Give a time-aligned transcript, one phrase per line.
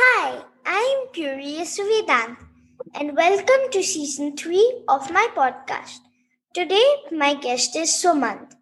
[0.00, 2.36] Hi, I'm Purius Vedant,
[2.94, 6.00] and welcome to season 3 of my podcast.
[6.54, 8.54] Today, my guest is Sumant,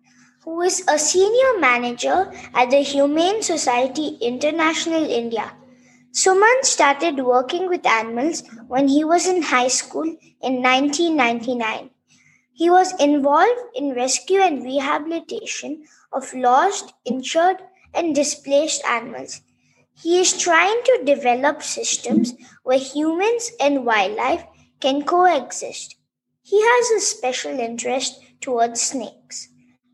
[0.45, 5.53] who is a senior manager at the Humane Society International India.
[6.13, 11.91] Sumant started working with animals when he was in high school in 1999.
[12.53, 17.59] He was involved in rescue and rehabilitation of lost, injured,
[17.95, 19.43] and displaced animals.
[19.95, 24.45] He is trying to develop systems where humans and wildlife
[24.81, 25.97] can coexist.
[26.43, 29.49] He has a special interest towards snakes.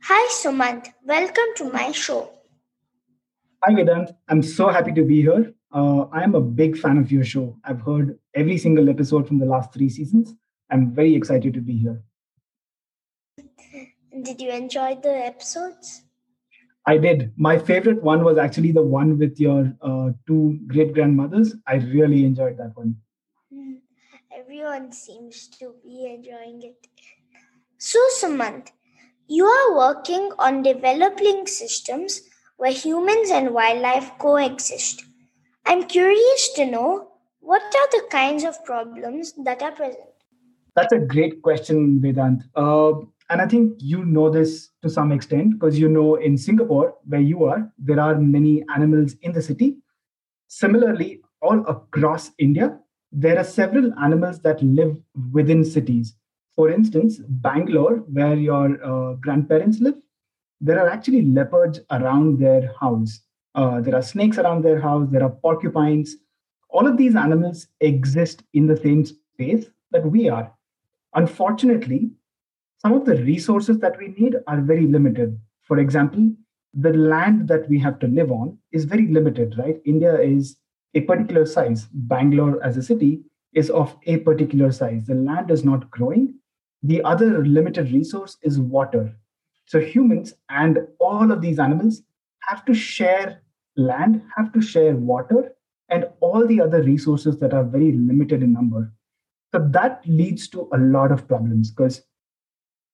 [0.04, 0.88] Hi, Sumant.
[1.04, 2.30] Welcome to my show.
[3.64, 4.14] Hi, Vedant.
[4.28, 5.54] I'm so happy to be here.
[5.74, 7.56] Uh, I'm a big fan of your show.
[7.64, 10.34] I've heard every single episode from the last three seasons.
[10.70, 12.02] I'm very excited to be here.
[14.22, 16.02] Did you enjoy the episodes?
[16.86, 17.32] I did.
[17.36, 21.54] My favorite one was actually the one with your uh, two great grandmothers.
[21.66, 22.96] I really enjoyed that one.
[23.52, 23.74] Hmm.
[24.36, 26.86] Everyone seems to be enjoying it.
[27.78, 28.70] So, Sumant,
[29.28, 32.22] you are working on developing systems
[32.56, 35.04] where humans and wildlife coexist.
[35.66, 37.08] I'm curious to know
[37.40, 40.04] what are the kinds of problems that are present?
[40.76, 42.42] That's a great question, Vedant.
[42.54, 46.94] Uh, and I think you know this to some extent because you know in Singapore,
[47.06, 49.78] where you are, there are many animals in the city.
[50.48, 52.78] Similarly, all across India,
[53.12, 54.96] there are several animals that live
[55.32, 56.16] within cities.
[56.56, 59.96] For instance, Bangalore, where your uh, grandparents live,
[60.60, 63.20] there are actually leopards around their house.
[63.54, 65.08] Uh, there are snakes around their house.
[65.10, 66.16] There are porcupines.
[66.70, 70.52] All of these animals exist in the same space that we are.
[71.14, 72.10] Unfortunately,
[72.78, 75.38] some of the resources that we need are very limited.
[75.62, 76.32] For example,
[76.74, 79.80] the land that we have to live on is very limited, right?
[79.84, 80.56] India is
[80.94, 81.86] a particular size.
[81.92, 85.06] Bangalore as a city is of a particular size.
[85.06, 86.34] The land is not growing.
[86.82, 89.14] The other limited resource is water.
[89.66, 92.02] So humans and all of these animals
[92.48, 93.42] have to share
[93.76, 95.54] land, have to share water,
[95.88, 98.92] and all the other resources that are very limited in number.
[99.52, 102.02] So that leads to a lot of problems because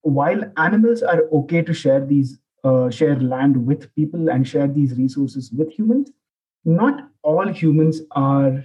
[0.02, 4.98] while animals are okay to share these uh, share land with people and share these
[4.98, 6.10] resources with humans,
[6.64, 8.64] not all humans are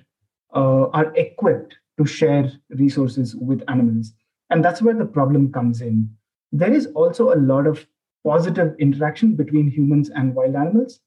[0.54, 4.14] uh, are equipped to share resources with animals,
[4.50, 6.10] and that's where the problem comes in.
[6.52, 7.86] There is also a lot of
[8.26, 11.00] positive interaction between humans and wild animals,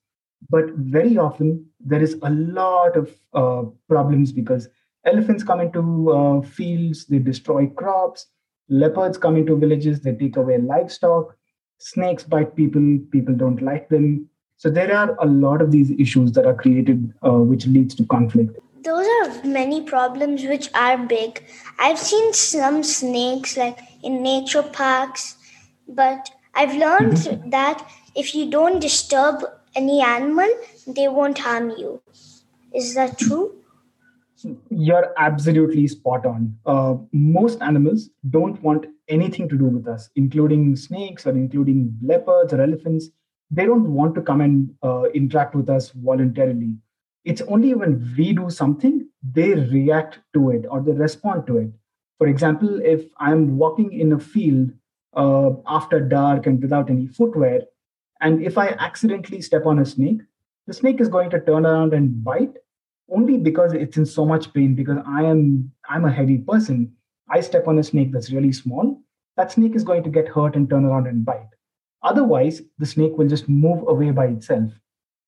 [0.50, 4.68] but very often there is a lot of uh, problems because
[5.04, 8.28] elephants come into uh, fields, they destroy crops
[8.68, 11.36] Leopards come into villages, they take away livestock.
[11.78, 14.28] Snakes bite people, people don't like them.
[14.56, 18.04] So there are a lot of these issues that are created, uh, which leads to
[18.06, 18.58] conflict.
[18.84, 21.44] Those are many problems which are big.
[21.78, 25.36] I've seen some snakes like in nature parks,
[25.88, 27.50] but I've learned mm-hmm.
[27.50, 29.44] that if you don't disturb
[29.76, 30.48] any animal,
[30.88, 32.02] they won't harm you.
[32.74, 33.54] Is that true?
[34.68, 36.56] You're absolutely spot on.
[36.66, 42.52] Uh, most animals don't want anything to do with us, including snakes or including leopards
[42.52, 43.08] or elephants.
[43.52, 46.74] They don't want to come and uh, interact with us voluntarily.
[47.24, 51.70] It's only when we do something, they react to it or they respond to it.
[52.18, 54.72] For example, if I'm walking in a field
[55.14, 57.62] uh, after dark and without any footwear,
[58.20, 60.20] and if I accidentally step on a snake,
[60.66, 62.54] the snake is going to turn around and bite
[63.10, 66.92] only because it's in so much pain because i am i'm a heavy person.
[67.30, 69.02] I step on a snake that's really small.
[69.36, 71.48] That snake is going to get hurt and turn around and bite.
[72.02, 74.72] Otherwise the snake will just move away by itself.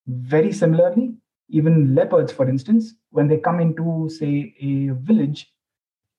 [0.07, 1.15] Very similarly
[1.49, 5.53] even leopards for instance when they come into say a village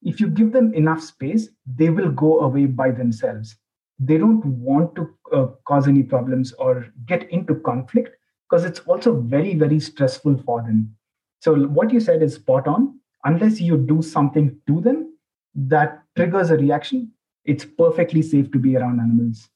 [0.04, 3.56] if you give them enough space they will go away by themselves
[4.00, 8.16] they don't want to uh, cause any problems or get into conflict
[8.50, 10.96] because it's also very very stressful for them
[11.42, 13.00] so what you said is spot on.
[13.24, 15.18] Unless you do something to them
[15.56, 17.12] that triggers a reaction,
[17.46, 19.50] it's perfectly safe to be around animals.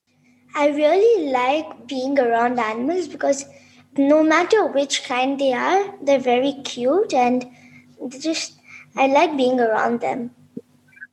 [0.56, 3.46] I really like being around animals because
[3.98, 7.46] no matter which kind they are, they're very cute and
[8.19, 8.54] just
[8.96, 10.31] I like being around them.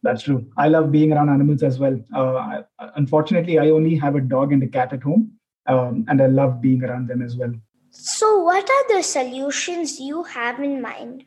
[0.02, 0.50] That's true.
[0.56, 1.98] I love being around animals as well.
[2.14, 2.64] Uh, I,
[2.96, 5.32] unfortunately, I only have a dog and a cat at home,
[5.66, 7.52] um, and I love being around them as well.
[7.90, 11.24] So, what are the solutions you have in mind?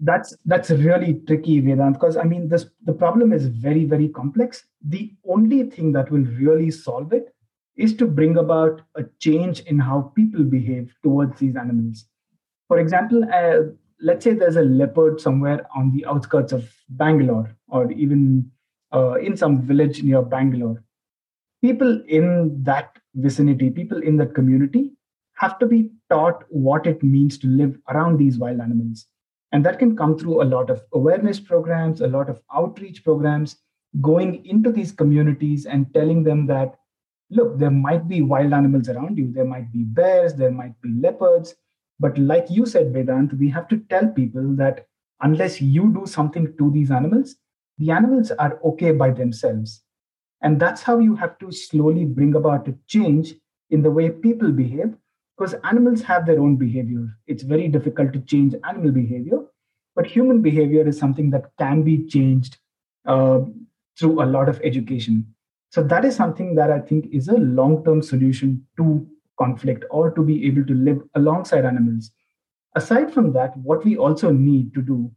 [0.00, 4.64] That's that's really tricky, Vedant, because I mean this the problem is very, very complex.
[4.82, 7.34] The only thing that will really solve it
[7.76, 12.06] is to bring about a change in how people behave towards these animals.
[12.68, 17.90] For example, uh, let's say there's a leopard somewhere on the outskirts of Bangalore or
[17.92, 18.50] even
[18.92, 20.82] uh, in some village near Bangalore.
[21.62, 24.92] People in that vicinity, people in that community
[25.36, 29.06] have to be taught what it means to live around these wild animals.
[29.52, 33.56] And that can come through a lot of awareness programs, a lot of outreach programs,
[34.00, 36.74] going into these communities and telling them that,
[37.30, 39.32] look, there might be wild animals around you.
[39.32, 41.54] There might be bears, there might be leopards.
[42.00, 44.86] But like you said, Vedant, we have to tell people that
[45.22, 47.36] unless you do something to these animals,
[47.78, 49.82] the animals are okay by themselves.
[50.42, 53.34] And that's how you have to slowly bring about a change
[53.70, 54.94] in the way people behave
[55.36, 57.06] because animals have their own behavior.
[57.26, 59.38] It's very difficult to change animal behavior,
[59.96, 62.58] but human behavior is something that can be changed
[63.06, 63.40] uh,
[63.98, 65.26] through a lot of education.
[65.70, 69.06] So that is something that I think is a long-term solution to
[69.38, 72.10] conflict or to be able to live alongside animals.
[72.76, 75.10] Aside from that, what we also need to do,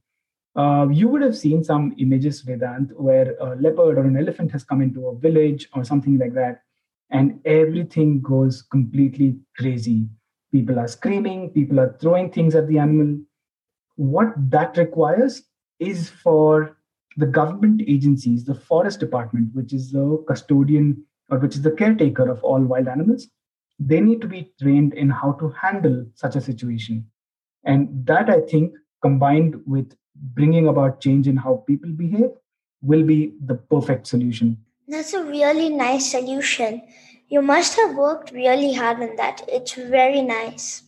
[0.56, 4.64] uh, you would have seen some images, Vedant, where a leopard or an elephant has
[4.64, 6.62] come into a village or something like that
[7.10, 10.08] and everything goes completely crazy.
[10.52, 13.18] People are screaming, people are throwing things at the animal.
[13.96, 15.44] What that requires
[15.80, 16.78] is for
[17.18, 22.30] the government agencies, the forest department, which is the custodian or which is the caretaker
[22.30, 23.28] of all wild animals,
[23.80, 27.06] they need to be trained in how to handle such a situation.
[27.64, 32.32] And that, I think, combined with bringing about change in how people behave,
[32.82, 34.58] will be the perfect solution.
[34.88, 36.82] That's a really nice solution.
[37.28, 39.42] You must have worked really hard on that.
[39.48, 40.84] It's very nice.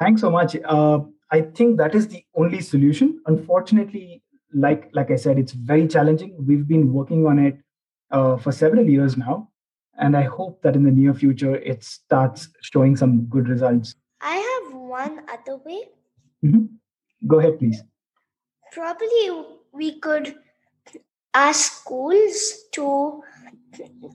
[0.00, 0.56] Thanks so much.
[0.64, 1.00] Uh,
[1.30, 3.20] I think that is the only solution.
[3.26, 4.22] Unfortunately,
[4.54, 6.36] like like I said, it's very challenging.
[6.38, 7.58] We've been working on it
[8.10, 9.50] uh, for several years now,
[9.98, 13.94] and I hope that in the near future it starts showing some good results.
[14.20, 15.88] I have one other way.
[16.44, 16.64] Mm-hmm.
[17.26, 17.82] Go ahead, please.
[18.72, 20.36] Probably we could
[21.34, 23.22] ask schools to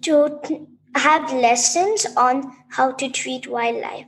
[0.01, 4.07] to have lessons on how to treat wildlife.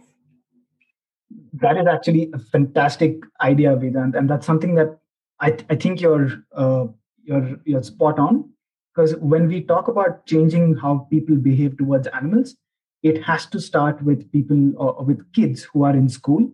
[1.54, 5.00] That is actually a fantastic idea, Vedant, and that's something that
[5.39, 6.88] I, I think you're uh,
[7.24, 8.50] you're you're spot on.
[8.96, 12.56] Because when we talk about changing how people behave towards animals,
[13.04, 16.50] it has to start with people or with kids who are in school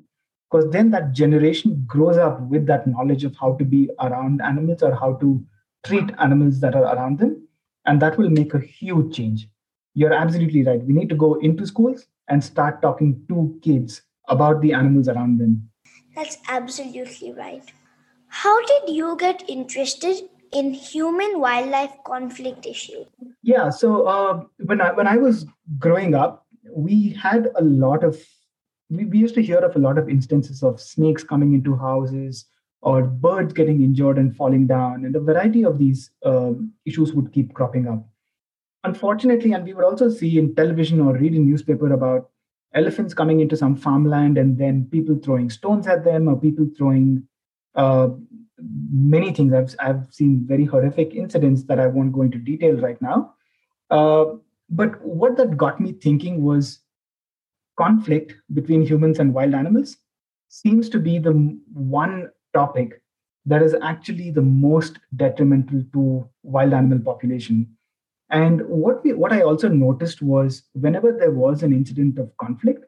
[0.52, 4.84] because then that generation grows up with that knowledge of how to be around animals
[4.84, 5.44] or how to
[5.86, 7.48] treat animals that are around them.
[7.86, 9.48] And that will make a huge change.
[9.94, 10.84] You're absolutely right.
[10.84, 15.40] We need to go into schools and start talking to kids about the animals around
[15.40, 15.70] them.
[16.16, 17.64] That's absolutely right.
[18.28, 23.06] How did you get interested in human wildlife conflict issue?
[23.44, 25.46] Yeah, so uh, when I when I was
[25.80, 28.18] growing up, we had a lot of
[28.90, 32.46] we, we used to hear of a lot of instances of snakes coming into houses
[32.82, 37.32] or birds getting injured and falling down, and a variety of these um, issues would
[37.32, 38.08] keep cropping up.
[38.84, 42.32] Unfortunately, and we would also see in television or read in newspaper about
[42.74, 47.24] elephants coming into some farmland and then people throwing stones at them or people throwing
[47.76, 48.10] uh,
[48.92, 49.54] many things.
[49.54, 53.34] I've, I've seen very horrific incidents that I won't go into detail right now.
[53.90, 54.26] Uh,
[54.70, 56.80] but what that got me thinking was
[57.78, 59.98] conflict between humans and wild animals
[60.50, 61.32] seems to be the
[61.74, 63.02] one topic
[63.46, 67.68] that is actually the most detrimental to wild animal population.
[68.30, 72.86] And what we what I also noticed was whenever there was an incident of conflict,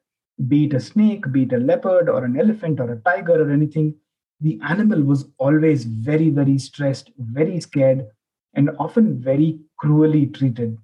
[0.47, 3.51] be it a snake, be it a leopard or an elephant or a tiger or
[3.51, 3.95] anything,
[4.43, 8.07] the animal was always very, very stressed, very scared,
[8.53, 10.77] and often very cruelly treated.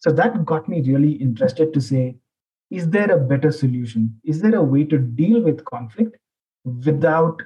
[0.00, 2.16] So that got me really interested to say,
[2.70, 4.20] is there a better solution?
[4.24, 6.16] Is there a way to deal with conflict
[6.64, 7.40] without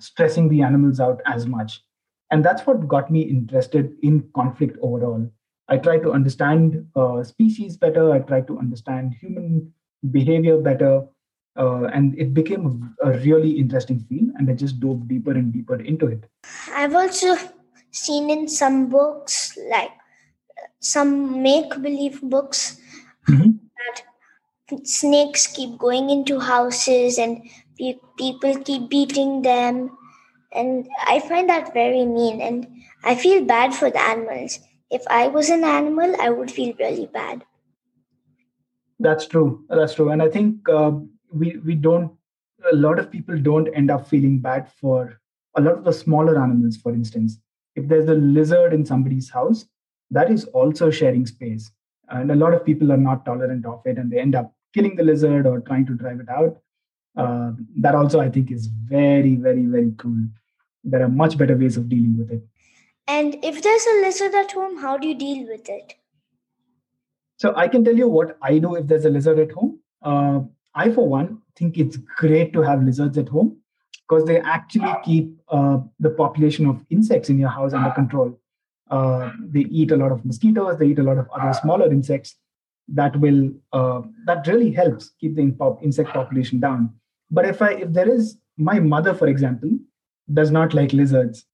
[0.00, 1.82] stressing the animals out as much.
[2.30, 5.30] And that's what got me interested in conflict overall.
[5.68, 9.72] I try to understand uh, species better, I try to understand human
[10.10, 11.06] behavior better,
[11.56, 15.80] uh, and it became a really interesting field, and I just dove deeper and deeper
[15.80, 16.24] into it.
[16.72, 17.36] I've also
[17.90, 19.90] seen in some books, like
[20.80, 22.80] some make believe books,
[23.28, 23.50] mm-hmm.
[23.76, 27.42] that snakes keep going into houses and
[27.76, 29.96] people keep beating them.
[30.52, 32.66] And i find that very mean and
[33.04, 34.58] i feel bad for the animals.
[34.90, 37.44] If i was an animal i would feel really bad.
[38.98, 39.64] That's true.
[39.68, 40.10] That's true.
[40.10, 40.92] And i think uh,
[41.32, 42.12] we we don't
[42.72, 45.20] a lot of people don't end up feeling bad for
[45.56, 47.38] a lot of the smaller animals, for instance,
[47.74, 49.66] if there's a lizard in somebody's house,
[50.10, 51.70] that is also sharing space.
[52.08, 54.96] And a lot of people are not tolerant of it and they end up killing
[54.96, 56.58] the lizard or trying to drive it out.
[57.16, 60.18] Uh, that also, I think, is very, very, very cool.
[60.84, 62.42] There are much better ways of dealing with it.
[63.06, 65.94] And if there's a lizard at home, how do you deal with it?
[67.38, 69.80] So I can tell you what I do if there's a lizard at home.
[70.02, 70.40] Uh,
[70.74, 73.58] I, for one, think it's great to have lizards at home
[74.08, 78.38] because they actually keep uh, the population of insects in your house under control.
[78.90, 82.36] Uh, they eat a lot of mosquitoes, they eat a lot of other smaller insects.
[82.88, 85.42] That will uh, that really helps keep the
[85.80, 86.92] insect population down.
[87.30, 89.70] But if I if there is my mother, for example,
[90.34, 91.46] does not like lizards,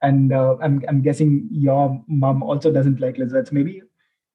[0.00, 3.50] and uh, I'm I'm guessing your mom also doesn't like lizards.
[3.50, 3.82] Maybe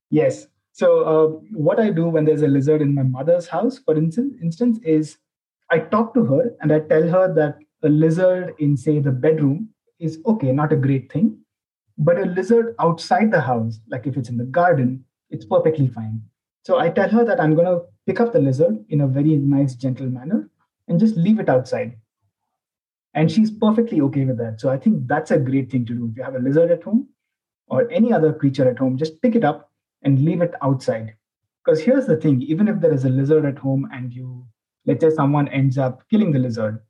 [0.09, 0.47] yes.
[0.75, 4.33] So uh, what I do when there's a lizard in my mother's house, for instance,
[4.41, 5.17] instance is
[5.71, 9.69] I talk to her and I tell her that a lizard in, say, the bedroom
[10.01, 11.37] is okay, not a great thing.
[11.97, 16.21] But a lizard outside the house, like if it's in the garden, it's perfectly fine.
[16.65, 19.37] So I tell her that I'm going to pick up the lizard in a very
[19.37, 20.49] nice, gentle manner
[20.89, 21.95] and just leave it outside.
[23.13, 24.59] And she's perfectly okay with that.
[24.59, 26.09] So I think that's a great thing to do.
[26.11, 27.07] If you have a lizard at home
[27.67, 29.71] or any other creature at home, just pick it up
[30.03, 31.15] and leave it outside.
[31.63, 34.45] Because here's the thing even if there is a lizard at home and you
[34.85, 36.81] let's say someone ends up killing the lizard,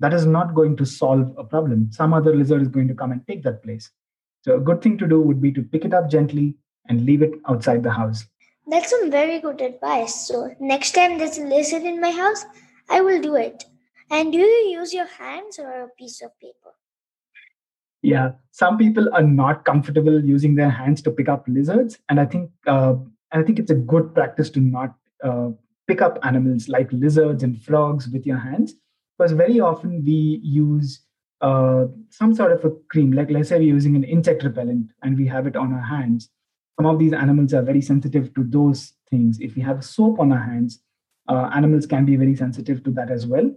[0.00, 1.90] that is not going to solve a problem.
[1.92, 3.90] Some other lizard is going to come and take that place.
[4.42, 6.56] So a good thing to do would be to pick it up gently
[6.88, 8.24] and leave it outside the house.
[8.66, 10.26] That's some very good advice.
[10.26, 12.44] So next time there's a lizard in my house,
[12.88, 13.64] I will do it.
[14.10, 16.77] And do you use your hands or a piece of paper?
[18.02, 22.26] Yeah, some people are not comfortable using their hands to pick up lizards, and I
[22.26, 22.94] think uh,
[23.32, 25.50] I think it's a good practice to not uh,
[25.88, 28.74] pick up animals like lizards and frogs with your hands
[29.18, 31.00] because very often we use
[31.40, 33.12] uh, some sort of a cream.
[33.12, 36.30] Like let's say we're using an insect repellent and we have it on our hands.
[36.78, 39.40] Some of these animals are very sensitive to those things.
[39.40, 40.80] If we have soap on our hands
[41.28, 43.50] uh, animals can be very sensitive to that as well.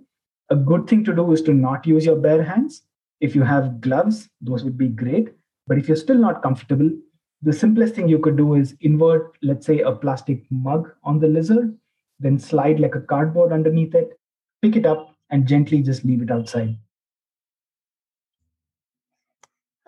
[0.50, 2.84] A good thing to do is to not use your bare hands
[3.22, 5.30] if you have gloves those would be great
[5.68, 6.90] but if you're still not comfortable
[7.44, 11.28] the simplest thing you could do is invert let's say a plastic mug on the
[11.28, 11.78] lizard
[12.22, 14.20] then slide like a cardboard underneath it,
[14.62, 16.78] pick it up, and gently just leave it outside.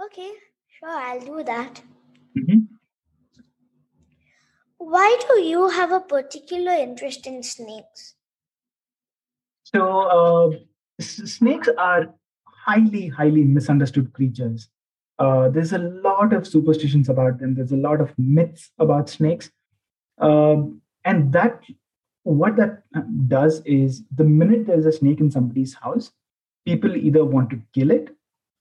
[0.03, 0.31] Okay,
[0.67, 1.81] sure, I'll do that.
[2.37, 2.75] Mm-hmm.
[4.77, 8.15] Why do you have a particular interest in snakes?
[9.63, 10.57] So, uh,
[10.99, 12.13] s- snakes are
[12.65, 14.69] highly, highly misunderstood creatures.
[15.19, 17.53] Uh, there's a lot of superstitions about them.
[17.55, 19.51] There's a lot of myths about snakes,
[20.19, 21.61] um, and that
[22.23, 22.83] what that
[23.27, 26.11] does is the minute there's a snake in somebody's house,
[26.65, 28.09] people either want to kill it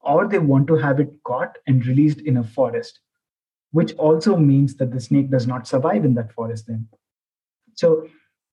[0.00, 2.98] or they want to have it caught and released in a forest,
[3.70, 6.88] which also means that the snake does not survive in that forest then.
[7.74, 8.08] So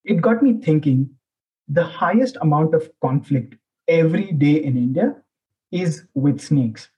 [0.06, 1.10] it got me thinking
[1.68, 3.56] the highest amount of conflict
[3.88, 5.16] every day in India
[5.72, 6.90] is with snakes.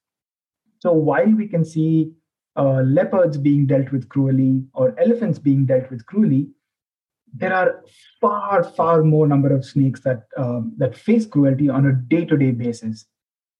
[0.80, 2.12] So while we can see
[2.58, 6.50] uh, leopards being dealt with cruelly or elephants being dealt with cruelly,
[7.34, 7.84] there are
[8.20, 13.06] far far more number of snakes that um, that face cruelty on a day-to-day basis.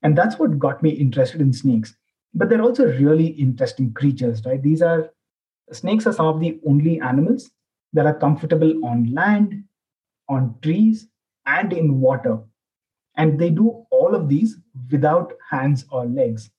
[0.04, 1.96] And that's what got me interested in snakes.
[2.34, 4.62] But they're also really interesting creatures right?
[4.62, 5.12] These are
[5.72, 7.50] snakes are some of the only animals
[7.94, 9.64] that are comfortable on land
[10.28, 11.08] on trees
[11.46, 12.40] and in water.
[13.16, 14.58] And they do all of these
[14.92, 16.50] without hands or legs.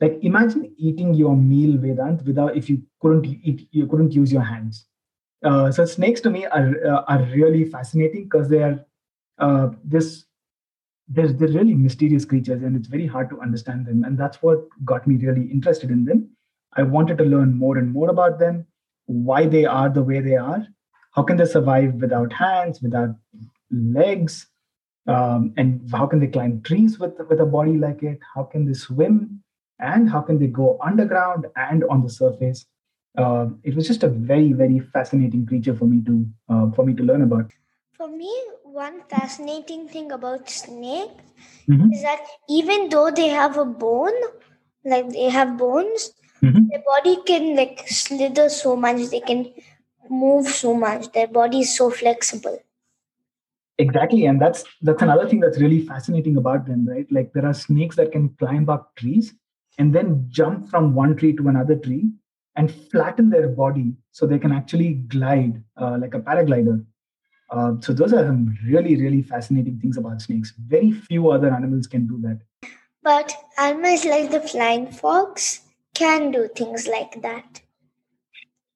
[0.00, 4.42] Like imagine eating your meal vedant without if you couldn't eat you couldn't use your
[4.42, 4.86] hands.
[5.44, 8.84] Uh, so snakes to me are uh, are really fascinating because they are
[9.38, 10.24] uh, this
[11.08, 14.02] they're, they're really mysterious creatures and it's very hard to understand them.
[14.04, 16.30] And that's what got me really interested in them.
[16.76, 18.66] I wanted to learn more and more about them
[19.06, 20.66] why they are the way they are
[21.12, 23.10] how can they survive without hands without
[23.70, 24.46] legs
[25.06, 28.18] um, and how can they climb trees with with a body like it?
[28.34, 29.42] How can they swim?
[29.78, 32.66] And how can they go underground and on the surface?
[33.16, 36.94] Uh, it was just a very very fascinating creature for me to uh, for me
[36.94, 37.50] to learn about.
[37.96, 38.32] For me
[38.62, 41.22] one fascinating thing about snakes
[41.68, 41.92] mm-hmm.
[41.92, 44.18] is that even though they have a bone
[44.84, 46.10] like they have bones
[46.42, 46.66] mm-hmm.
[46.68, 49.52] their body can like slither so much they can
[50.10, 52.58] move so much their body is so flexible
[53.78, 57.54] exactly and that's that's another thing that's really fascinating about them right like there are
[57.54, 59.34] snakes that can climb up trees
[59.78, 62.10] and then jump from one tree to another tree
[62.56, 66.84] and flatten their body so they can actually glide uh, like a paraglider.
[67.50, 70.52] Uh, so those are some really, really fascinating things about snakes.
[70.66, 72.40] Very few other animals can do that.
[73.02, 75.60] But animals like the flying fox
[75.94, 77.60] can do things like that.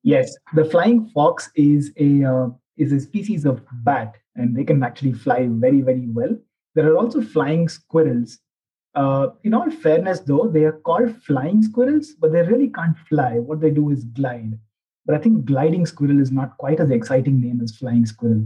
[0.02, 4.82] Yes, the flying fox is a uh, is a species of bat, and they can
[4.82, 6.37] actually fly very very well.
[6.75, 8.38] There are also flying squirrels.
[8.94, 13.38] Uh, in all fairness, though, they are called flying squirrels, but they really can't fly.
[13.38, 14.58] What they do is glide.
[15.06, 18.44] But I think gliding squirrel is not quite as exciting name as flying squirrel.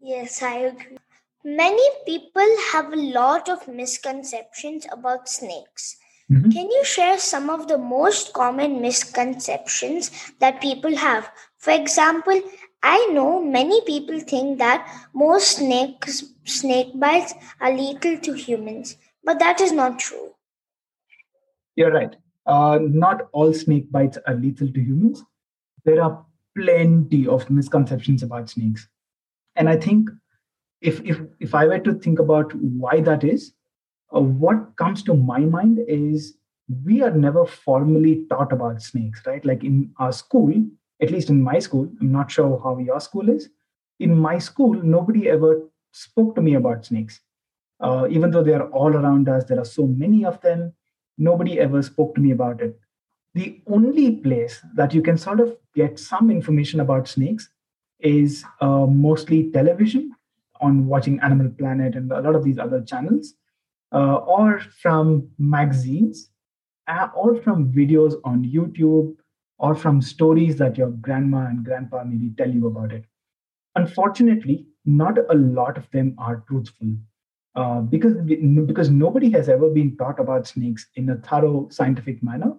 [0.00, 0.98] Yes, I agree.
[1.44, 5.96] Many people have a lot of misconceptions about snakes.
[6.30, 6.52] Mhm.
[6.52, 11.30] Can you share some of the most common misconceptions that people have?
[11.58, 12.40] For example,
[12.82, 19.38] I know many people think that most snakes snake bites are lethal to humans, but
[19.38, 20.34] that is not true.
[21.76, 22.16] You're right.
[22.46, 25.22] Uh, not all snake bites are lethal to humans.
[25.84, 26.24] There are
[26.56, 28.88] plenty of misconceptions about snakes,
[29.56, 30.10] and I think
[30.80, 33.52] if if if I were to think about why that is,
[34.14, 36.36] uh, what comes to my mind is
[36.84, 39.44] we are never formally taught about snakes, right?
[39.44, 40.54] Like in our school,
[41.00, 43.48] at least in my school, I'm not sure how your school is.
[43.98, 47.20] In my school, nobody ever spoke to me about snakes.
[47.80, 50.72] Uh, even though they are all around us, there are so many of them.
[51.18, 52.78] Nobody ever spoke to me about it.
[53.34, 57.48] The only place that you can sort of get some information about snakes
[58.00, 60.14] is uh, mostly television
[60.60, 63.34] on watching Animal Planet and a lot of these other channels,
[63.92, 66.30] uh, or from magazines,
[66.86, 69.16] uh, or from videos on YouTube,
[69.60, 73.04] or from stories that your grandma and grandpa maybe tell you about it.
[73.76, 76.88] Unfortunately, not a lot of them are truthful.
[77.54, 78.14] Uh, because
[78.66, 82.52] because nobody has ever been taught about snakes in a thorough scientific manner.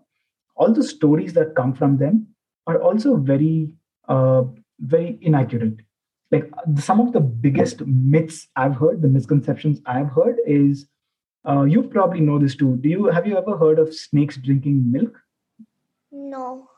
[0.55, 2.27] All the stories that come from them
[2.67, 3.71] are also very
[4.07, 4.43] uh,
[4.79, 5.77] very inaccurate.
[6.29, 10.87] Like some of the biggest myths I've heard, the misconceptions I've heard is
[11.47, 12.75] uh, you probably know this too.
[12.77, 15.17] Do you have you ever heard of snakes drinking milk?
[16.11, 16.70] No.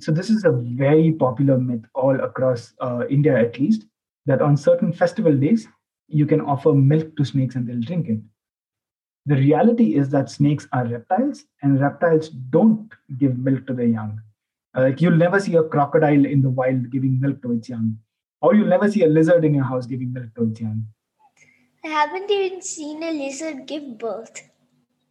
[0.00, 3.86] So this is a very popular myth all across uh, India, at least,
[4.26, 5.68] that on certain festival days
[6.08, 8.18] you can offer milk to snakes and they'll drink it.
[9.26, 14.20] The reality is that snakes are reptiles, and reptiles don't give milk to their young.
[14.76, 17.98] Uh, like you'll never see a crocodile in the wild giving milk to its young,
[18.40, 20.86] or you'll never see a lizard in your house giving milk to its young.
[21.84, 24.48] I haven't even seen a lizard give birth.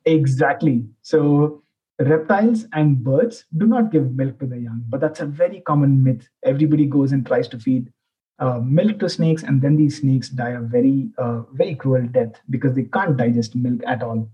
[0.06, 0.86] Exactly.
[1.02, 1.63] So
[1.99, 6.03] reptiles and birds do not give milk to the young, but that's a very common
[6.03, 6.27] myth.
[6.43, 7.91] Everybody goes and tries to feed
[8.39, 12.34] uh, milk to snakes, and then these snakes die a very, uh, very cruel death
[12.49, 14.29] because they can't digest milk at all.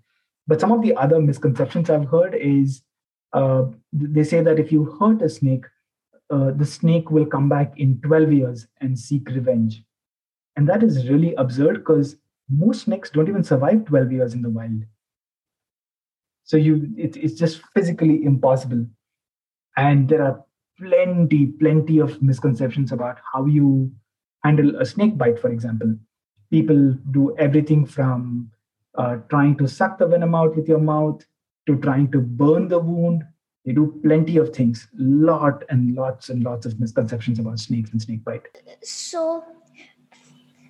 [0.48, 2.82] But some of the other misconceptions I've heard is
[3.34, 5.66] uh, they say that if you hurt a snake,
[6.30, 9.84] uh, the snake will come back in 12 years and seek revenge.
[10.56, 12.18] And that is really absurd because
[12.50, 14.84] most snakes don't even survive 12 years in the wild.
[16.52, 18.86] So you, it, it's just physically impossible.
[19.78, 20.44] And there are
[20.78, 23.90] plenty, plenty of misconceptions about how you
[24.44, 25.96] handle a snake bite, for example.
[26.50, 28.52] People do everything from
[28.96, 31.26] uh, trying to suck the venom out with your mouth
[31.68, 33.24] to trying to burn the wound.
[33.64, 38.02] They do plenty of things, lot and lots and lots of misconceptions about snakes and
[38.02, 38.62] snake bite.
[38.84, 39.46] So,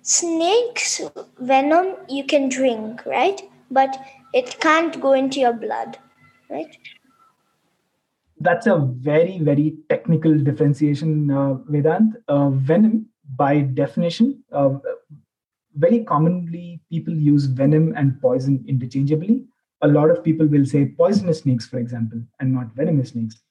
[0.02, 1.00] snakes
[1.40, 3.42] venom you can drink, right?
[3.68, 3.98] But
[4.32, 5.98] it can't go into your blood,
[6.50, 6.76] right?
[8.40, 12.14] That's a very, very technical differentiation, uh, Vedant.
[12.26, 14.78] Uh, venom, by definition, uh,
[15.76, 19.44] very commonly people use venom and poison interchangeably.
[19.82, 23.42] A lot of people will say poisonous snakes, for example, and not venomous snakes.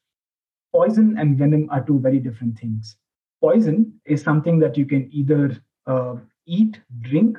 [0.74, 2.98] Poison and venom are two very different things.
[3.42, 6.16] Poison is something that you can either uh,
[6.46, 7.38] eat, drink,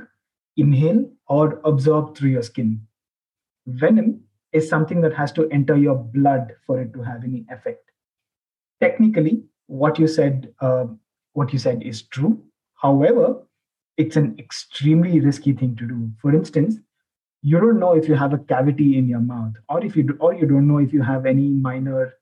[0.57, 2.87] inhale, or absorb through your skin.
[3.67, 4.21] Venom
[4.53, 7.91] is something that has to enter your blood for it to have any effect.
[8.81, 10.87] Technically, what you said, uh,
[11.33, 12.43] what you said is true.
[12.75, 13.47] However,
[13.97, 16.11] it's an extremely risky thing to do.
[16.21, 16.77] For instance,
[17.43, 20.17] you don't know if you have a cavity in your mouth, or if you do,
[20.21, 22.15] or you don't know if you have any minor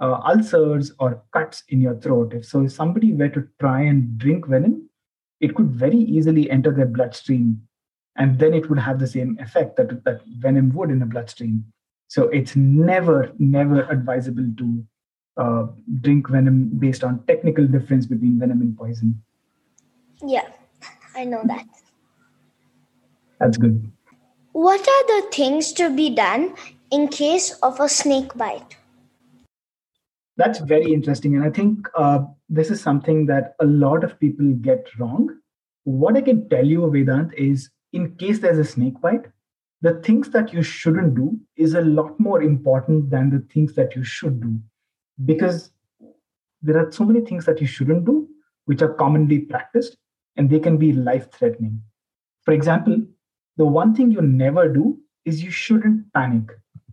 [0.00, 2.34] uh, ulcers or cuts in your throat.
[2.34, 4.88] If so, if somebody were to try and drink venom,
[5.40, 7.62] it could very easily enter their bloodstream,
[8.18, 11.64] and then it would have the same effect that that venom would in the bloodstream.
[12.08, 14.84] So it's never, never advisable to
[15.36, 15.66] uh,
[16.00, 19.22] drink venom based on technical difference between venom and poison.
[20.22, 20.48] Yeah,
[21.14, 21.66] I know that.
[23.38, 23.90] That's good.
[24.52, 26.54] What are the things to be done
[26.90, 28.76] in case of a snake bite?
[30.38, 31.34] That's very interesting.
[31.36, 35.38] And I think uh, this is something that a lot of people get wrong.
[35.84, 39.26] What I can tell you, Vedant, is in case there's a snake bite,
[39.82, 43.96] the things that you shouldn't do is a lot more important than the things that
[43.96, 44.58] you should do.
[45.24, 45.70] Because
[46.62, 48.28] there are so many things that you shouldn't do
[48.64, 49.96] which are commonly practiced
[50.36, 51.80] and they can be life threatening
[52.46, 52.96] for example
[53.56, 56.50] the one thing you never do is you shouldn't panic.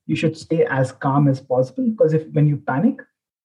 [0.08, 3.00] You should stay as calm as possible because if when you panic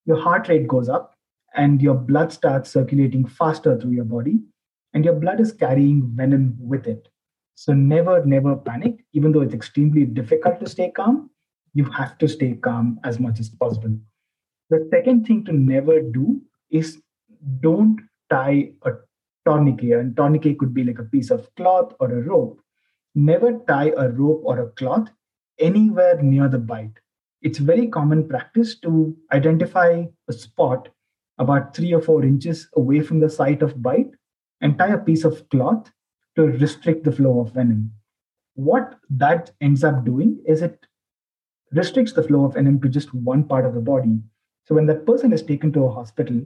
[0.07, 1.15] your heart rate goes up
[1.55, 4.39] and your blood starts circulating faster through your body
[4.95, 7.09] and your blood is carrying venom with it
[7.59, 9.05] so never, never panic.
[9.15, 11.29] Even though it's extremely difficult to stay calm,
[11.75, 13.99] you have to stay calm as much as possible.
[14.71, 16.41] The second thing to never do
[16.71, 17.03] is
[17.59, 17.99] don't
[18.31, 18.93] tie a
[19.45, 19.99] tourniquet.
[19.99, 22.61] And tourniquet could be like a piece of cloth or a rope.
[23.17, 25.09] Never tie a rope or a cloth
[25.59, 27.01] anywhere near the bite.
[27.43, 30.91] It's very common practice to identify a spot
[31.39, 34.13] about three or four inches away from the site of bite
[34.61, 35.91] and tie a piece of cloth
[36.39, 37.91] to restrict the flow of venom.
[38.55, 40.87] What that ends up doing is it
[41.73, 44.21] restricts the flow of venom to just one part of the body.
[44.67, 46.41] So when that person is taken to a hospital,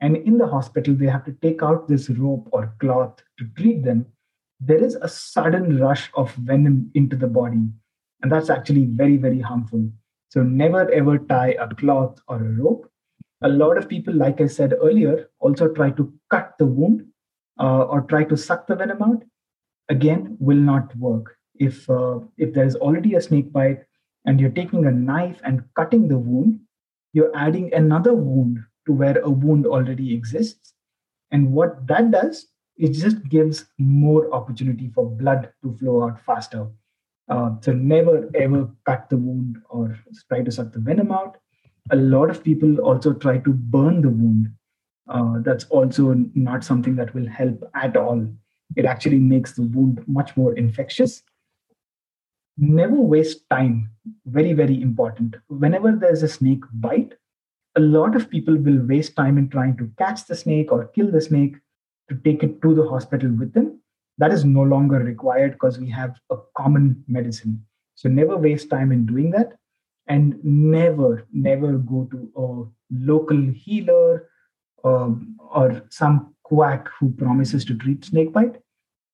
[0.00, 3.84] and in the hospital they have to take out this rope or cloth to treat
[3.84, 4.06] them,
[4.58, 7.68] there is a sudden rush of venom into the body.
[8.22, 9.88] And that's actually very, very harmful.
[10.30, 12.90] So never ever tie a cloth or a rope.
[13.42, 17.09] A lot of people, like I said earlier, also try to cut the wound
[17.60, 19.22] uh, or try to suck the venom out,
[19.88, 21.36] again, will not work.
[21.54, 23.84] If, uh, if there is already a snake bite
[24.24, 26.60] and you're taking a knife and cutting the wound,
[27.12, 30.74] you're adding another wound to where a wound already exists.
[31.30, 32.46] And what that does,
[32.76, 36.66] it just gives more opportunity for blood to flow out faster.
[37.28, 39.96] Uh, so never ever cut the wound or
[40.28, 41.36] try to suck the venom out.
[41.90, 44.48] A lot of people also try to burn the wound
[45.10, 48.26] Uh, that's also not something that will help at all.
[48.76, 51.22] It actually makes the wound much more infectious.
[52.56, 53.90] Never waste time.
[54.26, 55.34] Very, very important.
[55.48, 57.14] Whenever there's a snake bite,
[57.76, 61.10] a lot of people will waste time in trying to catch the snake or kill
[61.10, 61.56] the snake
[62.08, 63.80] to take it to the hospital with them.
[64.18, 67.64] That is no longer required because we have a common medicine.
[67.96, 69.56] So never waste time in doing that.
[70.06, 74.29] And never, never go to a local healer
[74.84, 78.56] um, or some quack who promises to treat snakebite,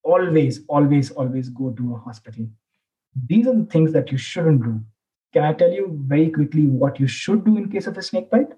[0.02, 2.46] always, always, always go to a hospital.
[3.26, 4.80] These are the things that you shouldn't do.
[5.32, 8.52] Can I tell you very quickly what you should do in case of a snakebite?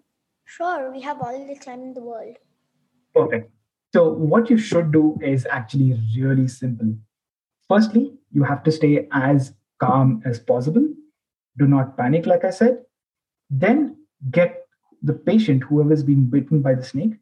[0.44, 2.36] Sure, we have all the time in the world.
[3.14, 3.50] Perfect.
[3.92, 6.94] So, what you should do is actually really simple.
[7.68, 10.86] Firstly, you have to stay as calm as possible.
[11.58, 12.82] Do not panic, like I said.
[13.50, 13.96] Then
[14.30, 14.67] get
[15.02, 17.14] the patient, whoever has been bitten by the snake,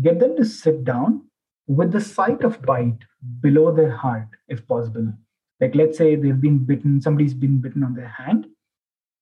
[0.00, 1.22] get them to sit down
[1.66, 2.98] with the site of bite
[3.40, 5.12] below their heart, if possible.
[5.60, 8.46] Like, let's say they've been bitten, somebody's been bitten on their hand.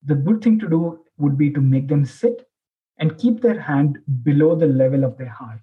[0.04, 2.46] The good thing to do would be to make them sit
[2.98, 5.60] and keep their hand below the level of their heart.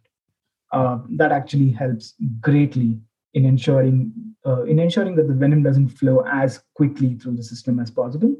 [0.71, 2.97] Uh, that actually helps greatly
[3.33, 4.13] in ensuring
[4.45, 8.33] uh, in ensuring that the venom doesn't flow as quickly through the system as possible.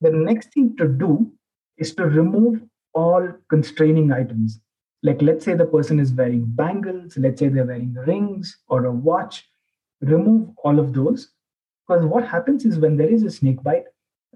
[0.00, 1.30] The next thing to do
[1.76, 2.62] is to remove
[2.94, 4.60] all constraining items.
[5.02, 8.92] Like, let's say the person is wearing bangles, let's say they're wearing rings or a
[8.92, 9.48] watch.
[10.00, 11.30] Remove all of those.
[11.86, 13.84] Because what happens is when there is a snake bite,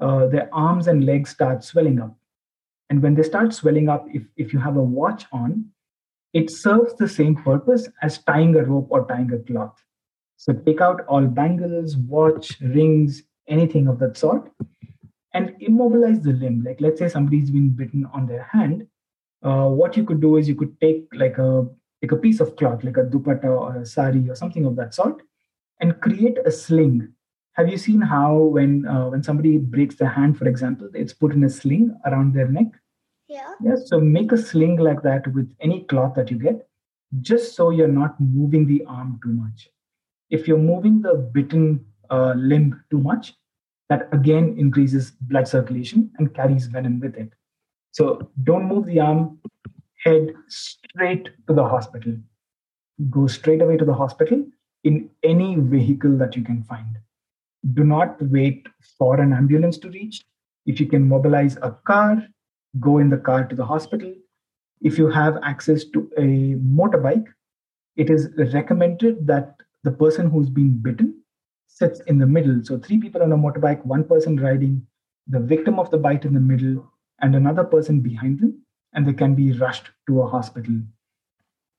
[0.00, 2.16] uh, their arms and legs start swelling up.
[2.90, 5.66] And when they start swelling up, if, if you have a watch on,
[6.32, 9.80] it serves the same purpose as tying a rope or tying a cloth.
[10.36, 14.50] So take out all bangles, watch, rings, anything of that sort,
[15.34, 16.62] and immobilize the limb.
[16.64, 18.86] Like let's say somebody's been bitten on their hand.
[19.42, 21.66] Uh, what you could do is you could take like a
[22.02, 24.94] like a piece of cloth, like a dupatta or a sari or something of that
[24.94, 25.22] sort,
[25.80, 27.08] and create a sling.
[27.52, 31.32] Have you seen how when uh, when somebody breaks their hand, for example, it's put
[31.32, 32.68] in a sling around their neck?
[33.28, 33.54] Yeah.
[33.62, 33.76] Yeah.
[33.84, 36.66] So make a sling like that with any cloth that you get,
[37.20, 39.68] just so you're not moving the arm too much.
[40.30, 43.34] If you're moving the bitten uh, limb too much,
[43.88, 47.30] that again increases blood circulation and carries venom with it.
[47.92, 49.38] So don't move the arm,
[50.04, 52.16] head straight to the hospital.
[53.10, 54.44] Go straight away to the hospital
[54.84, 56.98] in any vehicle that you can find.
[57.72, 58.66] Do not wait
[58.98, 60.22] for an ambulance to reach.
[60.66, 62.26] If you can mobilize a car,
[62.80, 64.14] go in the car to the hospital.
[64.82, 67.26] If you have access to a motorbike,
[67.96, 71.22] it is recommended that the person who's been bitten
[71.66, 72.60] sits in the middle.
[72.64, 74.86] So three people on a motorbike, one person riding,
[75.26, 79.12] the victim of the bite in the middle, and another person behind them, and they
[79.12, 80.74] can be rushed to a hospital.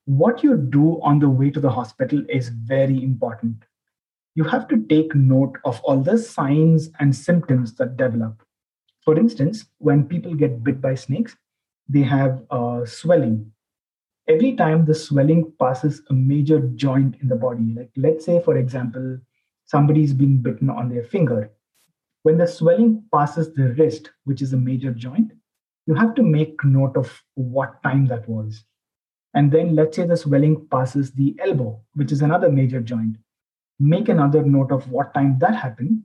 [0.06, 3.64] What you do on the way to the hospital is very important.
[4.36, 8.42] you have to take note of all the signs and symptoms that develop.
[9.04, 11.36] For instance, when people get bit by snakes,
[11.88, 13.52] they have uh, swelling.
[14.28, 18.56] Every time the swelling passes a major joint in the body, like let's say, for
[18.56, 19.18] example,
[19.66, 21.50] somebody's been bitten on their finger.
[22.22, 25.32] When the swelling passes the wrist, which is a major joint,
[25.86, 28.64] you have to make note of what time that was.
[29.34, 33.16] And then let's say the swelling passes the elbow, which is another major joint.
[33.78, 36.02] Make another note of what time that happened.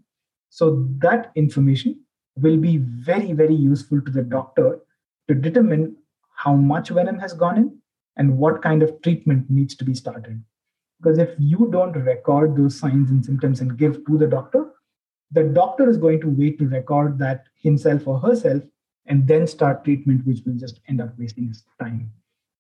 [0.50, 2.02] So that information
[2.36, 4.80] will be very, very useful to the doctor
[5.28, 5.96] to determine
[6.36, 7.78] how much venom has gone in
[8.18, 10.44] and what kind of treatment needs to be started.
[11.02, 14.72] Because if you don't record those signs and symptoms and give to the doctor,
[15.32, 18.62] the doctor is going to wait to record that himself or herself
[19.08, 22.12] and then start treatment, which will just end up wasting his time.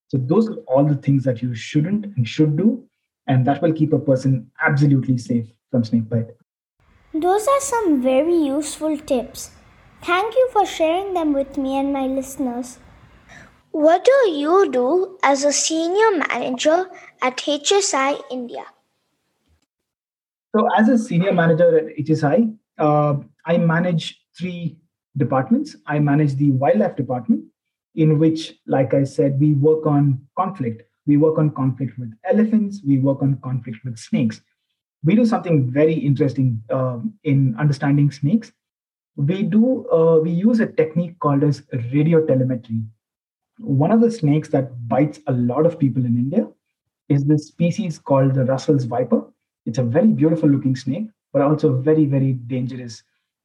[0.07, 2.83] So, those are all the things that you shouldn't and should do,
[3.27, 6.31] and that will keep a person absolutely safe from snake bite.
[7.13, 9.51] Those are some very useful tips.
[10.01, 12.79] Thank you for sharing them with me and my listeners.
[13.71, 16.89] What do you do as a senior manager
[17.21, 18.65] at HSI India?
[20.55, 24.77] So, as a senior manager at HSI, uh, I manage three
[25.17, 25.75] departments.
[25.87, 27.45] I manage the wildlife department,
[27.95, 30.83] in which, like I said, we work on conflict.
[31.05, 34.41] We work on conflict with elephants, we work on conflict with snakes.
[35.03, 38.51] We do something very interesting uh, in understanding snakes
[39.15, 42.81] we do uh, we use a technique called as radio telemetry
[43.59, 46.47] one of the snakes that bites a lot of people in india
[47.11, 49.21] is this species called the russell's viper.
[49.65, 53.03] It's a very beautiful looking snake but also very very dangerous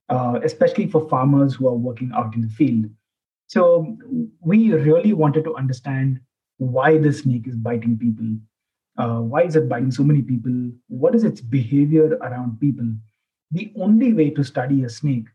[0.09, 2.87] uh, especially for farmers who are working out in the field.
[3.49, 3.97] So
[4.41, 6.21] we really wanted to understand
[6.59, 8.37] why the snake is biting people.
[8.99, 10.71] Uh, why is it biting so many people?
[10.89, 12.87] What is its behavior around people?
[13.53, 15.27] The only way to study a snake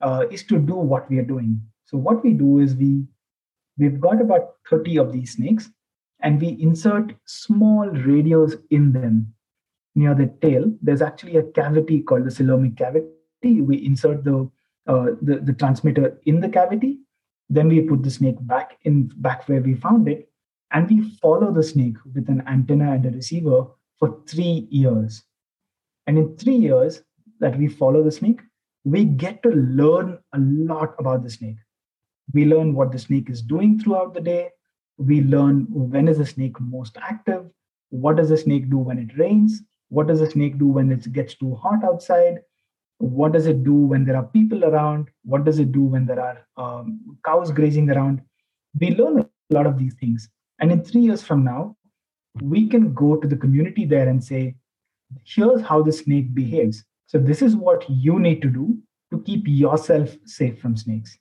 [0.00, 1.60] uh, is to do what we are doing.
[1.86, 3.04] So what we do is we
[3.78, 5.70] we've got about 30 of these snakes
[6.20, 9.34] and we insert small radios in them
[9.94, 10.72] near the tail.
[10.82, 13.60] There's actually a cavity called the coelomic cavity.
[13.60, 14.50] We insert the,
[14.86, 16.98] uh, the the transmitter in the cavity.
[17.48, 20.30] Then we put the snake back in back where we found it,
[20.72, 23.66] and we follow the snake with an antenna and a receiver
[23.98, 25.22] for three years.
[26.06, 27.02] And in three years
[27.40, 28.40] that we follow the snake,
[28.84, 31.56] we get to learn a lot about the snake.
[32.32, 34.50] We learn what the snake is doing throughout the day.
[34.98, 37.46] We learn when is the snake most active.
[37.90, 39.62] What does the snake do when it rains?
[39.88, 42.40] What does the snake do when it gets too hot outside?
[42.98, 45.08] What does it do when there are people around?
[45.24, 48.20] What does it do when there are um, cows grazing around?
[48.78, 50.28] We learn a lot of these things.
[50.60, 51.76] And in three years from now,
[52.42, 54.56] we can go to the community there and say,
[55.24, 58.76] here's how the snake behaves so this is what you need to do
[59.10, 61.18] to keep yourself safe from snakes.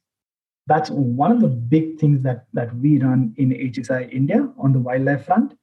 [0.67, 4.79] That's one of the big things that, that we run in HSI India on the
[4.79, 5.53] wildlife front.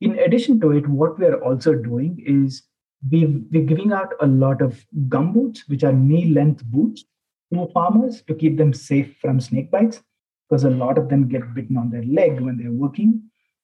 [0.00, 2.62] In addition to it, what we are also doing is
[3.10, 7.04] we we're giving out a lot of gum boots, which are knee length boots
[7.52, 10.02] to farmers to keep them safe from snake bites,
[10.48, 13.22] because a lot of them get bitten on their leg when they're working.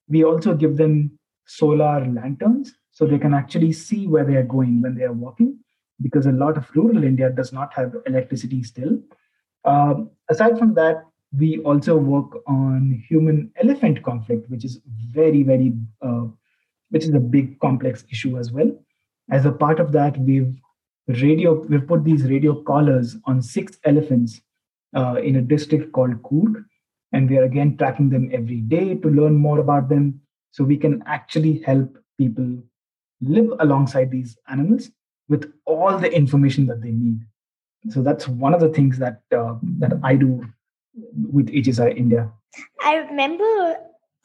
[0.08, 4.82] We also give them solar lanterns so they can actually see where they are going
[4.82, 5.58] when they are walking
[6.00, 9.00] because a lot of rural India does not have electricity still.
[9.64, 11.04] Um, aside from that,
[11.36, 14.80] we also work on human elephant conflict, which is
[15.12, 16.24] very, very, uh,
[16.90, 18.70] which is a big complex issue as well.
[19.30, 20.54] As a part of that, we've
[21.08, 24.40] radio, we've put these radio collars on six elephants
[24.96, 26.64] uh, in a district called Coorg,
[27.12, 30.76] and we are again tracking them every day to learn more about them, so we
[30.76, 32.62] can actually help people
[33.20, 34.90] live alongside these animals
[35.28, 37.20] with all the information that they need.
[37.90, 40.44] So that's one of the things that uh, that I do
[41.30, 42.30] with HSI India.
[42.84, 43.76] I remember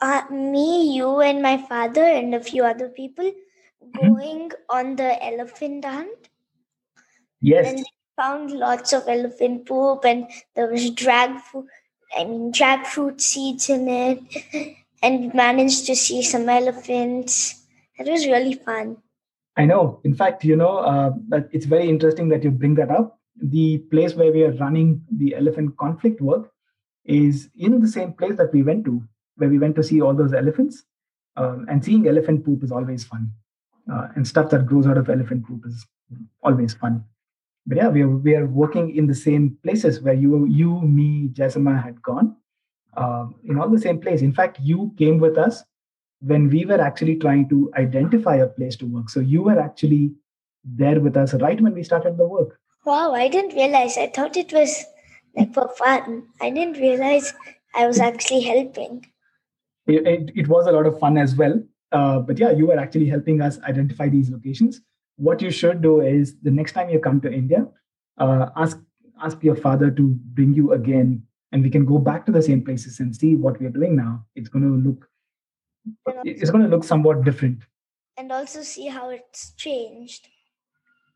[0.01, 4.07] uh, me, you, and my father, and a few other people mm-hmm.
[4.07, 4.77] going mm-hmm.
[4.77, 6.29] on the elephant hunt.
[7.41, 7.67] Yes.
[7.67, 7.85] And
[8.15, 11.67] found lots of elephant poop, and there was drag food.
[12.17, 17.63] I mean, drag fruit seeds in it, and managed to see some elephants.
[17.97, 18.97] It was really fun.
[19.55, 19.99] I know.
[20.03, 21.11] In fact, you know, uh,
[21.51, 23.19] it's very interesting that you bring that up.
[23.43, 26.51] The place where we are running the elephant conflict work
[27.05, 29.03] is in the same place that we went to,
[29.35, 30.83] where we went to see all those elephants.
[31.35, 33.31] Um, and seeing elephant poop is always fun.
[33.91, 35.85] Uh, and stuff that grows out of elephant poop is
[36.41, 37.03] always fun.
[37.65, 41.29] But yeah, we are, we are working in the same places where you, you, me,
[41.29, 42.35] Jasima had gone,
[42.95, 44.21] uh, in all the same place.
[44.21, 45.63] In fact, you came with us
[46.21, 49.09] when we were actually trying to identify a place to work.
[49.09, 50.13] So you were actually
[50.63, 52.59] there with us right when we started the work.
[52.85, 53.97] Wow, I didn't realize.
[53.97, 54.83] I thought it was
[55.35, 56.27] like for fun.
[56.41, 57.33] I didn't realize
[57.75, 59.05] I was actually helping.
[59.87, 61.61] It, it, it was a lot of fun as well.
[61.91, 64.81] Uh, but yeah, you were actually helping us identify these locations.
[65.17, 67.67] What you should do is the next time you come to India,
[68.17, 68.79] uh, ask
[69.21, 72.63] ask your father to bring you again, and we can go back to the same
[72.63, 74.25] places and see what we are doing now.
[74.35, 75.07] It's going to look
[76.23, 77.59] it's going to look somewhat different.
[78.17, 80.27] And also see how it's changed.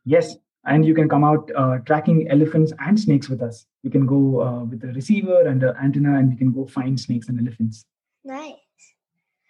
[0.04, 3.66] Yes, and you can come out uh, tracking elephants and snakes with us.
[3.84, 7.00] We can go uh, with a receiver and an antenna, and we can go find
[7.00, 7.86] snakes and elephants.
[8.24, 8.56] Nice.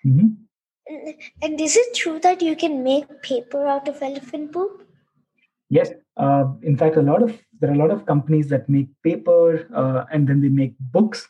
[0.06, 0.28] Mm-hmm.
[1.42, 4.88] And is it true that you can make paper out of elephant poop?
[5.70, 5.92] Yes.
[6.16, 9.68] Uh, in fact, a lot of there are a lot of companies that make paper
[9.76, 11.28] uh, and then they make books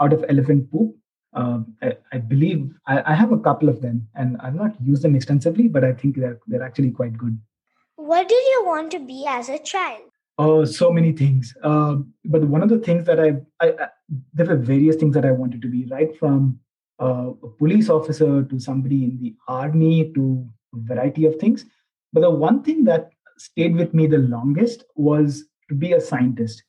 [0.00, 0.94] out of elephant poop.
[1.32, 5.02] Uh, I, I, believe I, I, have a couple of them, and I've not used
[5.02, 7.38] them extensively, but I think they're they're actually quite good.
[8.00, 10.00] What did you want to be as a child?
[10.38, 11.54] Oh, so many things.
[11.62, 13.88] Uh, but one of the things that I, I, I,
[14.32, 16.58] there were various things that I wanted to be, right from
[16.98, 21.66] uh, a police officer to somebody in the army to a variety of things.
[22.14, 26.62] But the one thing that stayed with me the longest was to be a scientist.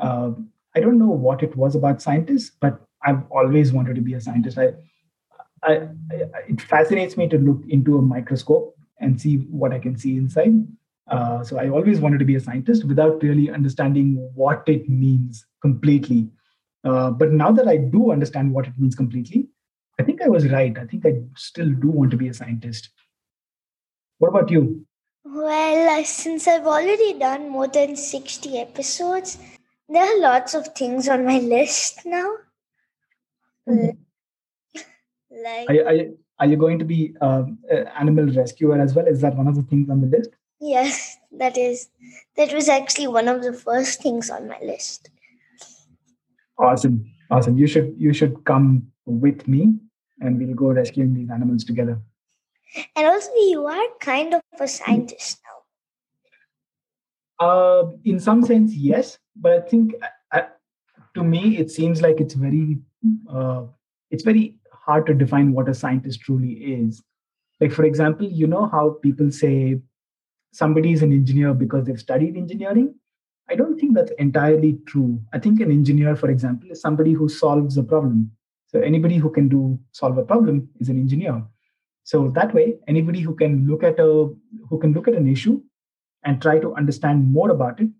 [0.00, 0.30] Uh,
[0.74, 4.20] I don't know what it was about scientists, but I've always wanted to be a
[4.20, 4.56] scientist.
[4.56, 4.68] I,
[5.62, 5.72] I,
[6.10, 10.16] I, it fascinates me to look into a microscope and see what I can see
[10.16, 10.66] inside.
[11.08, 15.44] Uh, so I always wanted to be a scientist without really understanding what it means
[15.60, 16.28] completely.
[16.84, 19.48] Uh, but now that I do understand what it means completely,
[19.98, 20.76] I think I was right.
[20.78, 22.90] I think I still do want to be a scientist.
[24.18, 24.86] What about you?
[25.24, 29.38] Well, since I've already done more than 60 episodes,
[29.88, 32.34] there are lots of things on my list now.
[33.68, 33.90] Mm-hmm.
[35.42, 39.06] Like, are, are, you going to be um, an animal rescuer as well?
[39.06, 40.30] Is that one of the things on the list?
[40.60, 41.88] Yes, that is.
[42.36, 45.10] That was actually one of the first things on my list.
[46.58, 47.56] Awesome, awesome.
[47.56, 49.74] You should you should come with me
[50.20, 52.00] and we'll go rescuing these animals together.
[52.94, 55.40] And also, you are kind of a scientist
[57.40, 57.46] now.
[57.46, 59.94] Uh, in some sense, yes, but I think
[60.32, 60.42] uh,
[61.14, 62.78] to me it seems like it's very
[63.28, 63.64] uh,
[64.10, 64.59] it's very
[64.90, 67.02] hard to define what a scientist truly is.
[67.60, 69.80] Like for example, you know how people say
[70.52, 72.94] somebody is an engineer because they've studied engineering.
[73.50, 75.20] I don't think that's entirely true.
[75.32, 78.30] I think an engineer, for example, is somebody who solves a problem.
[78.68, 81.42] So anybody who can do solve a problem is an engineer.
[82.04, 84.10] So that way, anybody who can look at a
[84.68, 85.60] who can look at an issue
[86.24, 87.90] and try to understand more about it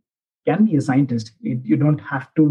[0.46, 1.32] can be a scientist.
[1.42, 2.46] It, you don't have to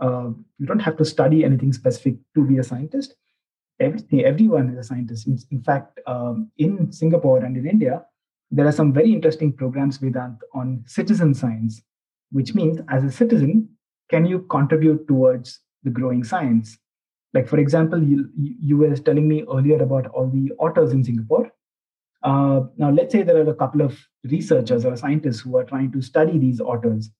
[0.00, 3.14] uh, you don't have to study anything specific to be a scientist.
[3.82, 5.26] Everything, everyone is a scientist.
[5.26, 8.04] In, in fact, um, in Singapore and in India,
[8.50, 11.82] there are some very interesting programs Vedant on citizen science,
[12.30, 13.68] which means as a citizen,
[14.08, 16.78] can you contribute towards the growing science?
[17.34, 21.50] Like, for example, you, you were telling me earlier about all the otters in Singapore.
[22.22, 25.90] Uh, now, let's say there are a couple of researchers or scientists who are trying
[25.92, 27.10] to study these otters.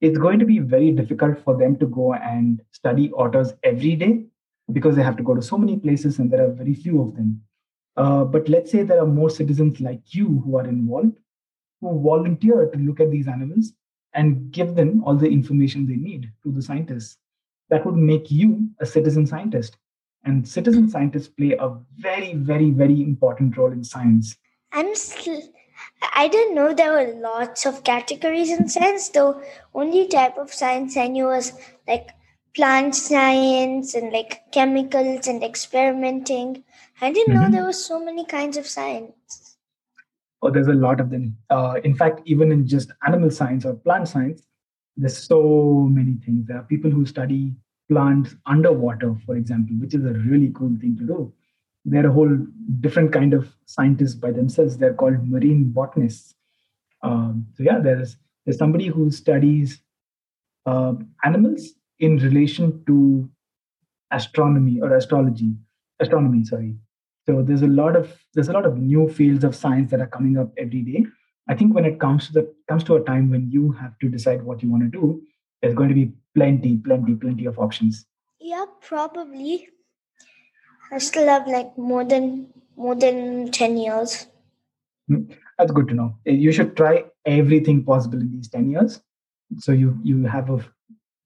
[0.00, 4.24] It's going to be very difficult for them to go and study otters every day
[4.72, 7.14] because they have to go to so many places and there are very few of
[7.14, 7.42] them.
[7.96, 11.16] Uh, but let's say there are more citizens like you who are involved,
[11.80, 13.72] who volunteer to look at these animals
[14.14, 17.18] and give them all the information they need to the scientists
[17.70, 19.76] that would make you a citizen scientist.
[20.24, 24.36] And citizen scientists play a very, very, very important role in science.
[24.72, 24.94] I'm
[26.14, 29.08] I didn't know there were lots of categories in science.
[29.08, 29.42] though
[29.74, 31.52] only type of science I knew was
[31.88, 32.10] like
[32.54, 36.64] plant science and like chemicals and experimenting.
[37.00, 37.44] I didn't mm-hmm.
[37.44, 39.56] know there were so many kinds of science.
[40.42, 41.36] Oh, there's a lot of them.
[41.50, 44.42] Uh, in fact, even in just animal science or plant science,
[44.96, 46.46] there's so many things.
[46.46, 47.54] There are people who study
[47.88, 51.32] plants underwater, for example, which is a really cool thing to do.
[51.84, 52.36] They're a whole
[52.80, 54.76] different kind of scientists by themselves.
[54.76, 56.34] They're called marine botanists.
[57.02, 59.80] Um, so yeah, there's there's somebody who studies
[60.66, 63.28] uh, animals in relation to
[64.10, 65.54] astronomy or astrology,
[66.00, 66.44] astronomy.
[66.44, 66.76] Sorry.
[67.26, 70.06] So there's a lot of there's a lot of new fields of science that are
[70.06, 71.06] coming up every day.
[71.48, 74.08] I think when it comes to the comes to a time when you have to
[74.08, 75.22] decide what you want to do,
[75.60, 78.06] there's going to be plenty, plenty, plenty of options.
[78.40, 79.68] Yeah, probably.
[80.90, 84.26] I still have like more than more than ten years.
[85.08, 85.24] Hmm,
[85.58, 86.16] that's good to know.
[86.24, 89.00] You should try everything possible in these ten years,
[89.58, 90.64] so you you have a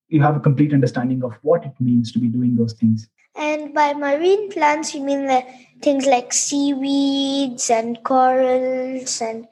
[0.08, 3.08] you have a complete understanding of what it means to be doing those things.
[3.34, 5.44] And by marine plants, you mean the
[5.82, 9.46] things like seaweeds and corals and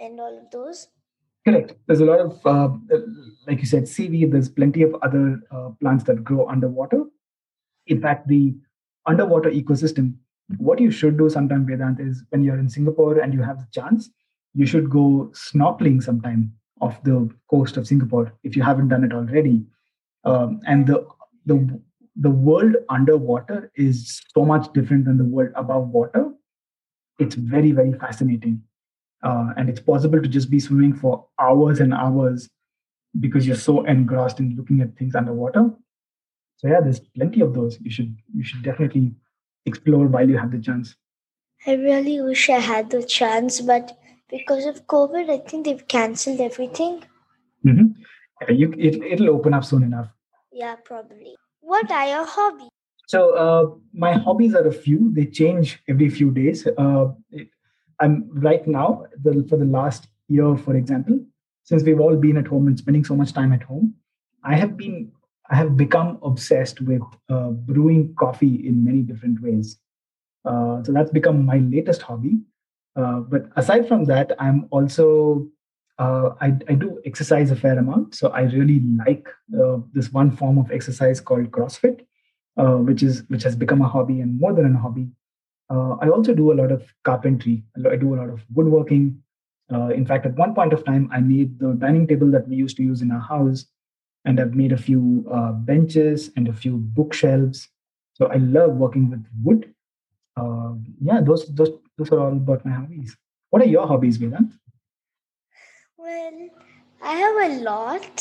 [0.00, 0.88] and all of those?
[1.44, 1.74] Correct.
[1.86, 2.68] There's a lot of, uh,
[3.46, 4.32] like you said, seaweed.
[4.32, 7.04] There's plenty of other uh, plants that grow underwater.
[7.86, 8.54] In fact, the
[9.06, 10.14] underwater ecosystem,
[10.58, 13.66] what you should do sometime, Vedant, is when you're in Singapore and you have the
[13.72, 14.10] chance,
[14.54, 16.52] you should go snorkeling sometime
[16.82, 19.64] off the coast of Singapore if you haven't done it already.
[20.24, 21.06] Um, and the
[21.46, 21.80] the
[22.16, 26.32] the world underwater is so much different than the world above water.
[27.18, 28.62] It's very very fascinating,
[29.22, 32.48] uh, and it's possible to just be swimming for hours and hours
[33.20, 35.70] because you're so engrossed in looking at things underwater.
[36.56, 37.78] So yeah, there's plenty of those.
[37.80, 39.12] You should you should definitely
[39.66, 40.96] explore while you have the chance.
[41.66, 43.96] I really wish I had the chance, but
[44.32, 47.04] because of COVID, I think they've cancelled everything.
[47.64, 47.88] Mm-hmm.
[48.40, 50.08] Yeah, you, it, it'll open up soon enough.
[50.50, 51.36] Yeah, probably.
[51.60, 52.68] What are your hobbies?
[53.06, 55.12] So uh, my hobbies are a few.
[55.12, 56.66] They change every few days.
[56.66, 57.08] Uh,
[58.00, 61.20] I'm right now the, for the last year, for example,
[61.62, 63.94] since we've all been at home and spending so much time at home,
[64.44, 65.12] I have been
[65.50, 69.78] I have become obsessed with uh, brewing coffee in many different ways.
[70.44, 72.38] Uh, so that's become my latest hobby.
[72.94, 75.48] Uh, but aside from that, I'm also
[75.98, 78.14] uh, I, I, do exercise a fair amount.
[78.14, 79.28] So I really like
[79.58, 82.00] uh, this one form of exercise called CrossFit,
[82.56, 85.08] uh, which is which has become a hobby and more than a hobby.
[85.70, 87.62] Uh, I also do a lot of carpentry.
[87.76, 89.22] I do a lot of woodworking.
[89.70, 92.76] in fact, at one point of time, I made the dining table that we used
[92.78, 93.64] to use in our house,
[94.24, 95.24] and I've made a few
[95.64, 97.68] benches and a few bookshelves.
[98.14, 99.72] So I love working with wood.
[101.00, 103.16] yeah, those those those are all about my hobbies.
[103.50, 104.52] What are your hobbies, Vedant?
[105.96, 106.48] Well,
[107.02, 108.16] I have a lot.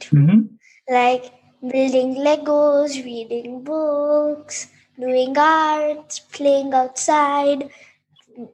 [0.00, 0.42] Mm-hmm.
[0.88, 4.68] Like building Legos, reading books,
[4.98, 7.70] doing art, playing outside,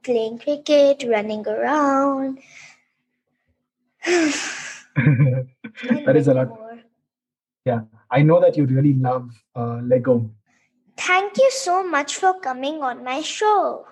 [0.03, 2.39] playing cricket, running around.
[4.05, 6.49] that is a lot.
[6.49, 6.79] More.
[7.65, 10.29] Yeah, I know that you really love uh, Lego.
[10.95, 13.87] Thank you so much for coming on my show.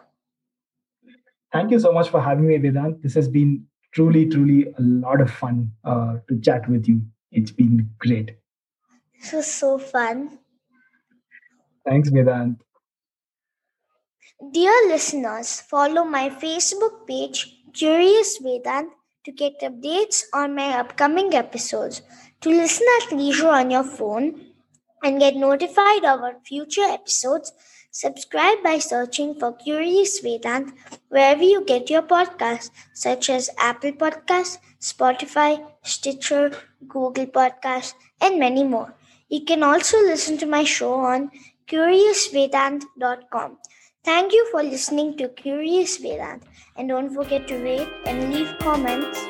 [1.52, 3.02] Thank you so much for having me, Vedant.
[3.02, 7.02] This has been truly, truly a lot of fun uh, to chat with you.
[7.32, 8.38] It's been great.
[9.20, 10.40] This was so fun.
[11.86, 12.58] Thanks, Vedant.
[14.52, 18.90] Dear listeners, follow my Facebook page, Curious Vedant,
[19.26, 22.02] to get updates on my upcoming episodes.
[22.42, 24.48] To listen at leisure on your phone
[25.04, 27.52] and get notified of our future episodes,
[27.98, 30.72] Subscribe by searching for Curious Vedant
[31.10, 36.52] wherever you get your podcasts, such as Apple Podcasts, Spotify, Stitcher,
[36.88, 38.94] Google Podcasts, and many more.
[39.30, 41.32] You can also listen to my show on
[41.68, 43.58] CuriousVedant.com.
[44.04, 46.44] Thank you for listening to Curious Vedant,
[46.76, 49.26] and don't forget to rate and leave comments.